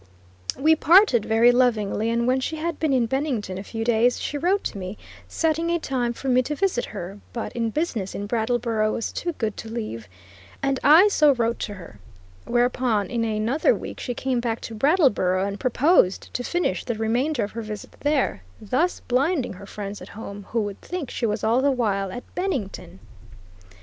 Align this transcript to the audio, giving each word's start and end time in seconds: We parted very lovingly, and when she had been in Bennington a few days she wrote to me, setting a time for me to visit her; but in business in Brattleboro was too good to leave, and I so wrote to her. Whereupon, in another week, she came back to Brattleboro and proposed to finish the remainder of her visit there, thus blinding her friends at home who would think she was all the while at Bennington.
We 0.57 0.75
parted 0.75 1.25
very 1.25 1.51
lovingly, 1.51 2.09
and 2.09 2.25
when 2.25 2.39
she 2.39 2.55
had 2.55 2.79
been 2.79 2.91
in 2.91 3.05
Bennington 3.05 3.59
a 3.59 3.63
few 3.63 3.83
days 3.85 4.19
she 4.19 4.35
wrote 4.35 4.63
to 4.63 4.79
me, 4.79 4.97
setting 5.27 5.69
a 5.69 5.77
time 5.77 6.11
for 6.13 6.27
me 6.27 6.41
to 6.41 6.55
visit 6.55 6.85
her; 6.85 7.19
but 7.33 7.51
in 7.53 7.69
business 7.69 8.15
in 8.15 8.25
Brattleboro 8.25 8.91
was 8.91 9.11
too 9.11 9.33
good 9.33 9.55
to 9.57 9.69
leave, 9.69 10.07
and 10.63 10.79
I 10.83 11.07
so 11.09 11.33
wrote 11.33 11.59
to 11.59 11.75
her. 11.75 11.99
Whereupon, 12.45 13.11
in 13.11 13.23
another 13.23 13.75
week, 13.75 13.99
she 13.99 14.15
came 14.15 14.39
back 14.39 14.59
to 14.61 14.73
Brattleboro 14.73 15.45
and 15.45 15.59
proposed 15.59 16.33
to 16.33 16.43
finish 16.43 16.83
the 16.83 16.95
remainder 16.95 17.43
of 17.43 17.51
her 17.51 17.61
visit 17.61 17.91
there, 17.99 18.41
thus 18.59 19.01
blinding 19.01 19.53
her 19.53 19.67
friends 19.67 20.01
at 20.01 20.09
home 20.17 20.47
who 20.49 20.61
would 20.61 20.81
think 20.81 21.11
she 21.11 21.27
was 21.27 21.43
all 21.43 21.61
the 21.61 21.69
while 21.69 22.11
at 22.11 22.23
Bennington. 22.33 22.97